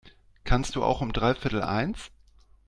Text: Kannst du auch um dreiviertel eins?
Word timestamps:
Kannst 0.45 0.75
du 0.75 0.83
auch 0.83 1.01
um 1.01 1.13
dreiviertel 1.13 1.61
eins? 1.61 2.09